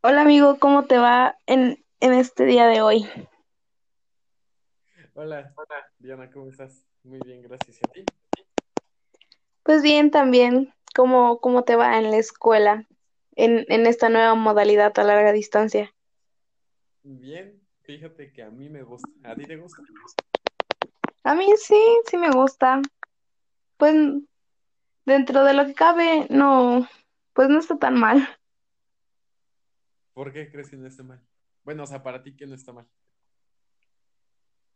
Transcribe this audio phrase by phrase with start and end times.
[0.00, 3.06] Hola amigo, ¿cómo te va en, en este día de hoy?
[5.12, 6.86] Hola, hola, Diana, ¿cómo estás?
[7.02, 7.82] Muy bien, gracias.
[7.82, 8.04] ¿Y a ti?
[9.62, 12.86] Pues bien, también, ¿cómo, cómo te va en la escuela
[13.34, 15.94] en, en esta nueva modalidad a larga distancia?
[17.02, 19.10] Bien, fíjate que a mí me gusta.
[19.22, 19.82] ¿A ti te gusta?
[21.26, 21.76] A mí sí,
[22.08, 22.80] sí me gusta.
[23.78, 23.96] Pues
[25.04, 26.86] dentro de lo que cabe, no,
[27.32, 28.28] pues no está tan mal.
[30.14, 31.20] ¿Por qué crees que no está mal?
[31.64, 32.86] Bueno, o sea, para ti que no está mal.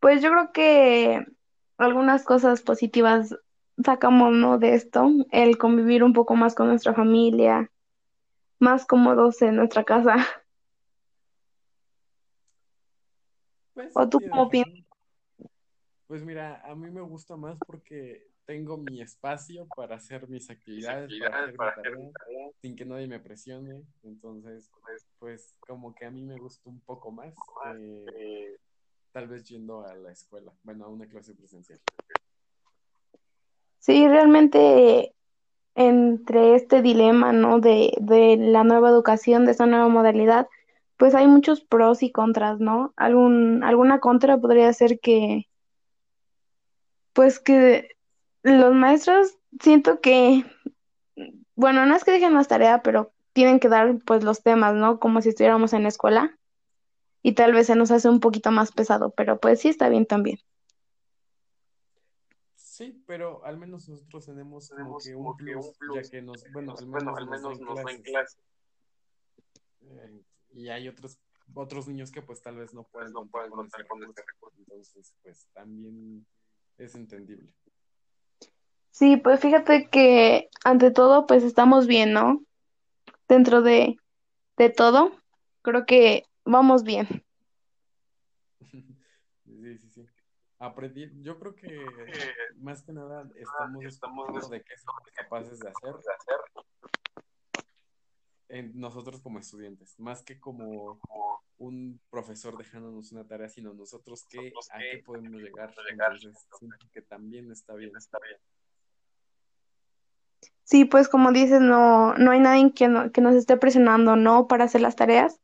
[0.00, 1.24] Pues yo creo que
[1.78, 3.36] algunas cosas positivas
[3.84, 4.58] sacamos, ¿no?
[4.58, 7.70] de esto, el convivir un poco más con nuestra familia,
[8.58, 10.16] más cómodos en nuestra casa.
[13.74, 14.81] Pues ¿O tú cómo piensas?
[16.12, 21.10] Pues mira, a mí me gusta más porque tengo mi espacio para hacer mis actividades,
[21.18, 21.72] para hacer mi
[22.12, 23.82] tarea, sin que nadie me presione.
[24.02, 24.70] Entonces,
[25.18, 27.32] pues como que a mí me gusta un poco más,
[28.14, 28.58] eh,
[29.10, 31.80] tal vez yendo a la escuela, bueno, a una clase presencial.
[33.78, 35.14] Sí, realmente
[35.74, 37.58] entre este dilema, ¿no?
[37.58, 40.46] De, de la nueva educación, de esta nueva modalidad,
[40.98, 42.92] pues hay muchos pros y contras, ¿no?
[42.96, 45.46] Algún, alguna contra podría ser que,
[47.12, 47.96] pues que
[48.42, 50.44] los maestros siento que,
[51.54, 54.98] bueno, no es que dejen más tarea, pero tienen que dar pues los temas, ¿no?
[54.98, 56.38] Como si estuviéramos en la escuela
[57.22, 60.06] y tal vez se nos hace un poquito más pesado, pero pues sí está bien
[60.06, 60.38] también.
[62.56, 66.74] Sí, pero al menos nosotros tenemos como que un plus, ya que nos, bueno,
[67.16, 68.40] al menos nos dan clases.
[69.82, 70.22] Eh,
[70.54, 71.18] y hay otros
[71.54, 74.58] otros niños que pues tal vez no pueden contar con ese recurso.
[74.58, 76.26] Entonces, pues también
[76.78, 77.48] es entendible.
[78.90, 82.44] Sí, pues fíjate que ante todo pues estamos bien, ¿no?
[83.28, 83.96] Dentro de,
[84.58, 85.12] de todo,
[85.62, 87.24] creo que vamos bien.
[89.44, 90.06] Sí, sí, sí.
[90.58, 91.68] Aprendí, yo creo que
[92.56, 95.94] más que nada estamos descubriendo de qué somos capaces de hacer
[98.48, 101.00] en nosotros como estudiantes, más que como
[101.58, 105.72] un profesor dejándonos una tarea, sino nosotros qué, a qué podemos llegar.
[105.90, 107.92] Entonces, siento que también está bien.
[110.64, 114.46] Sí, pues como dices, no, no hay nadie que, no- que nos esté presionando, ¿no?
[114.48, 115.38] Para hacer las tareas.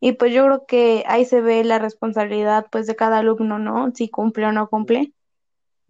[0.00, 3.92] Y pues yo creo que ahí se ve la responsabilidad pues de cada alumno, ¿no?
[3.94, 5.12] Si cumple o no cumple.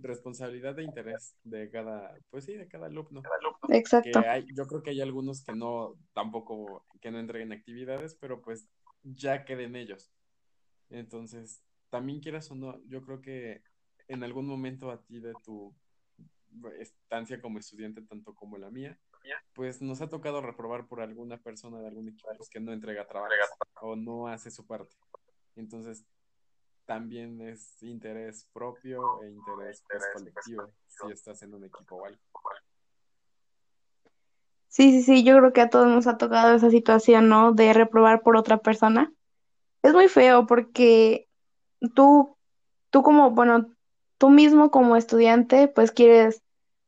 [0.02, 3.22] Responsabilidad de interés de cada, pues sí, de cada alumno.
[3.68, 4.20] Exacto.
[4.20, 8.40] Que hay, yo creo que hay algunos que no, tampoco, que no entreguen actividades, pero
[8.40, 8.68] pues
[9.02, 10.10] ya queden ellos.
[10.88, 13.62] Entonces, también quieras o no, yo creo que
[14.08, 15.74] en algún momento a ti de tu
[16.78, 18.98] estancia como estudiante, tanto como la mía,
[19.54, 23.06] pues nos ha tocado reprobar por alguna persona de algún equipo pues, que no entrega
[23.06, 23.36] trabajos
[23.80, 24.96] o no hace su parte.
[25.56, 26.04] Entonces,
[26.90, 32.18] también es interés propio e interés pues, colectivo si estás en un equipo o algo.
[34.66, 37.52] Sí, sí, sí, yo creo que a todos nos ha tocado esa situación, ¿no?
[37.52, 39.12] De reprobar por otra persona.
[39.84, 41.28] Es muy feo porque
[41.94, 42.36] tú,
[42.90, 43.72] tú como, bueno,
[44.18, 46.42] tú mismo como estudiante, pues quieres,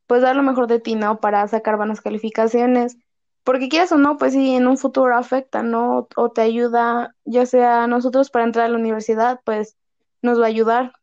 [0.05, 1.21] pues dar lo mejor de ti, ¿no?
[1.21, 2.97] Para sacar buenas calificaciones.
[3.45, 6.09] Porque quieras o no, pues sí, en un futuro afecta, ¿no?
[6.17, 9.77] O te ayuda, ya sea a nosotros para entrar a la universidad, pues
[10.23, 10.93] nos va a ayudar.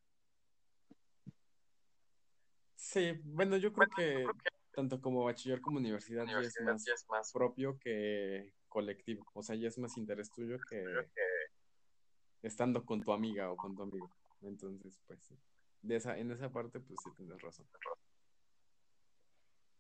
[2.75, 4.27] Sí, bueno, yo creo que
[4.73, 6.57] tanto como bachiller como universidad ya es
[7.09, 9.25] más propio que colectivo.
[9.35, 10.85] O sea, ya es más interés tuyo que
[12.43, 14.11] estando con tu amiga o con tu amigo.
[14.43, 15.21] Entonces, pues.
[15.83, 17.67] De esa, en esa parte, pues sí tienes razón.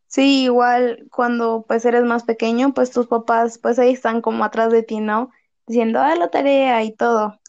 [0.06, 4.72] Sí, igual cuando pues eres más pequeño, pues tus papás pues ahí están como atrás
[4.72, 5.30] de ti, ¿no?
[5.66, 7.39] Diciendo, ah, la tarea y todo.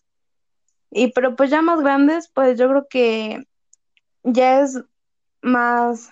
[0.91, 3.47] Y pero pues ya más grandes, pues yo creo que
[4.23, 4.79] ya es
[5.41, 6.09] más,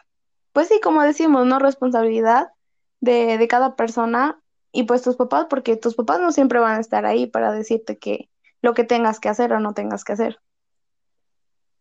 [0.54, 1.60] pues sí, como decimos, ¿no?
[1.60, 2.50] Responsabilidad
[3.02, 6.82] de, de cada persona y pues tus papás, porque tus papás no siempre van a
[6.82, 8.30] estar ahí para decirte que
[8.62, 10.40] lo que tengas que hacer o no tengas que hacer.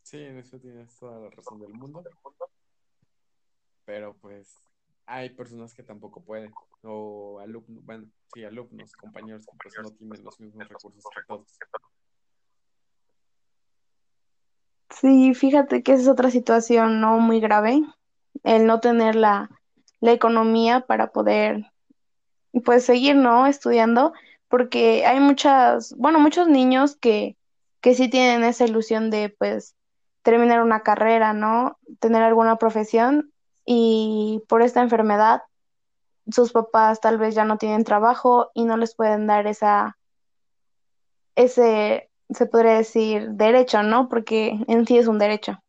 [0.02, 2.02] Sí, en eso tienes toda la razón del mundo.
[3.84, 4.54] Pero pues
[5.06, 6.52] hay personas que tampoco pueden.
[6.82, 11.58] O alumnos, bueno, sí, alumnos, compañeros que pues no tienen los mismos recursos que todos.
[15.00, 17.82] Sí, fíjate que esa es otra situación no muy grave,
[18.42, 19.50] el no tener la,
[20.00, 21.70] la economía para poder
[22.64, 23.46] pues seguir, ¿no?
[23.46, 24.12] Estudiando,
[24.48, 27.36] porque hay muchas, bueno, muchos niños que,
[27.80, 29.76] que sí tienen esa ilusión de pues
[30.22, 31.78] terminar una carrera, ¿no?
[32.00, 33.32] Tener alguna profesión
[33.64, 35.42] y por esta enfermedad
[36.30, 39.96] sus papás tal vez ya no tienen trabajo y no les pueden dar esa,
[41.36, 44.08] ese, se podría decir, derecho, ¿no?
[44.08, 45.62] Porque en sí es un derecho.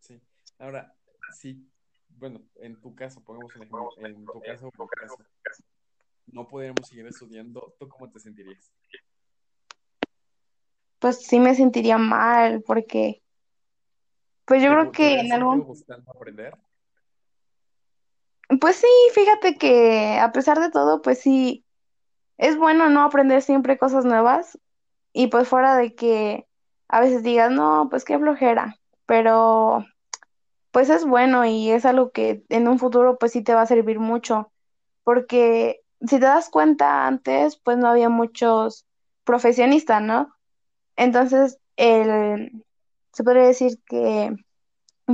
[0.00, 0.20] Sí.
[0.58, 0.94] Ahora,
[1.30, 1.68] sí,
[2.18, 5.16] bueno, en tu caso, pongamos un ejemplo, en tu caso, en tu caso,
[6.26, 8.72] no pudiéramos seguir estudiando, ¿tú cómo te sentirías?
[10.98, 13.22] Pues sí me sentiría mal porque,
[14.44, 16.56] pues yo ¿Te, creo que en algún, gustando aprender?
[18.60, 21.64] pues sí, fíjate que a pesar de todo, pues sí,
[22.38, 24.58] es bueno no aprender siempre cosas nuevas
[25.12, 26.46] y pues fuera de que
[26.88, 29.84] a veces digas, no, pues qué flojera, pero
[30.70, 33.66] pues es bueno y es algo que en un futuro pues sí te va a
[33.66, 34.52] servir mucho,
[35.04, 38.86] porque si te das cuenta antes pues no había muchos
[39.24, 40.34] profesionistas, ¿no?
[40.96, 42.64] Entonces, el,
[43.12, 44.34] se podría decir que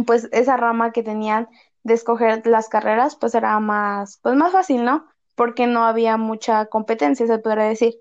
[0.07, 1.49] pues esa rama que tenían
[1.83, 5.07] de escoger las carreras pues era más, pues más fácil, ¿no?
[5.35, 7.95] Porque no había mucha competencia, se podría decir.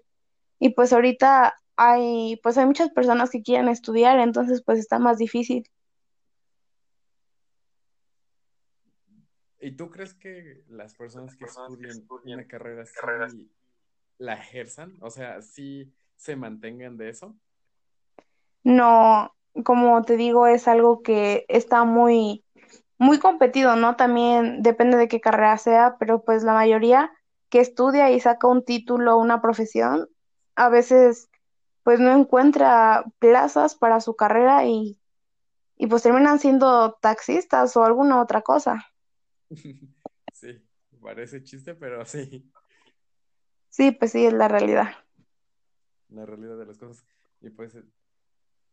[0.59, 5.19] Y pues ahorita hay, pues hay muchas personas que quieren estudiar, entonces pues está más
[5.19, 5.69] difícil.
[9.59, 13.51] ¿Y tú crees que las personas que estudien una carrera sí
[14.17, 14.97] la ejerzan?
[15.01, 17.35] O sea, sí se mantengan de eso.
[18.63, 22.43] No, como te digo, es algo que está muy,
[22.97, 23.95] muy competido, ¿no?
[23.95, 27.11] También depende de qué carrera sea, pero pues la mayoría
[27.49, 30.09] que estudia y saca un título, una profesión,
[30.55, 31.29] a veces
[31.87, 34.99] pues no encuentra plazas para su carrera y,
[35.77, 38.85] y pues terminan siendo taxistas o alguna otra cosa.
[40.33, 40.61] Sí,
[41.01, 42.51] parece chiste, pero sí,
[43.69, 44.89] Sí, pues sí, es la realidad.
[46.09, 47.05] la realidad de las cosas.
[47.39, 47.77] Y pues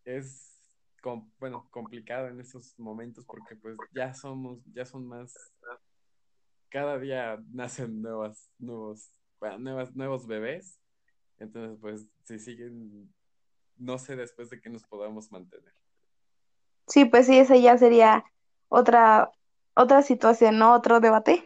[0.05, 0.53] es,
[1.01, 5.33] com- bueno, complicado en esos momentos porque pues ya somos, ya son más,
[6.69, 9.09] cada día nacen nuevas, nuevos,
[9.39, 10.81] bueno, nuevas, nuevos bebés.
[11.39, 13.13] Entonces, pues, si siguen,
[13.77, 15.75] no sé después de que nos podamos mantener.
[16.87, 18.25] Sí, pues sí, esa ya sería
[18.69, 19.31] otra,
[19.75, 20.75] otra situación, ¿no?
[20.75, 21.45] Otro debate.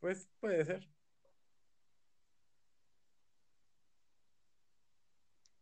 [0.00, 0.88] Pues puede ser.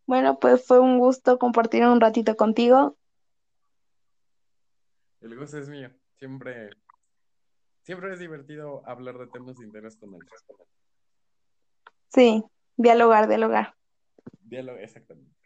[0.07, 2.97] Bueno, pues fue un gusto compartir un ratito contigo.
[5.21, 5.91] El gusto es mío.
[6.19, 6.71] Siempre,
[7.83, 10.33] siempre es divertido hablar de temas de interés con alguien.
[12.13, 12.45] Sí,
[12.77, 13.75] dialogar, dialogar.
[14.43, 15.38] Diálogo, exactamente.